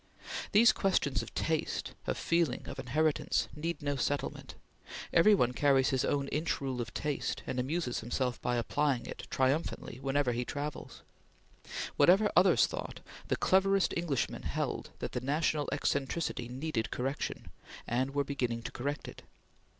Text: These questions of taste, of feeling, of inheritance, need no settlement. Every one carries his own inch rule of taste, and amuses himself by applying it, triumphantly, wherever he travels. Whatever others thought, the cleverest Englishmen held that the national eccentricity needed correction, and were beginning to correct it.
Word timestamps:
These 0.51 0.71
questions 0.71 1.21
of 1.21 1.31
taste, 1.35 1.93
of 2.07 2.17
feeling, 2.17 2.67
of 2.67 2.79
inheritance, 2.79 3.47
need 3.55 3.83
no 3.83 3.95
settlement. 3.95 4.55
Every 5.13 5.35
one 5.35 5.53
carries 5.53 5.89
his 5.91 6.03
own 6.03 6.27
inch 6.29 6.59
rule 6.59 6.81
of 6.81 6.91
taste, 6.95 7.43
and 7.45 7.59
amuses 7.59 7.99
himself 7.99 8.41
by 8.41 8.55
applying 8.55 9.05
it, 9.05 9.27
triumphantly, 9.29 9.99
wherever 9.99 10.31
he 10.31 10.43
travels. 10.43 11.03
Whatever 11.97 12.31
others 12.35 12.65
thought, 12.65 13.01
the 13.27 13.35
cleverest 13.35 13.93
Englishmen 13.95 14.41
held 14.41 14.89
that 14.97 15.11
the 15.11 15.21
national 15.21 15.69
eccentricity 15.71 16.49
needed 16.49 16.89
correction, 16.89 17.51
and 17.85 18.15
were 18.15 18.23
beginning 18.23 18.63
to 18.63 18.71
correct 18.71 19.07
it. 19.07 19.21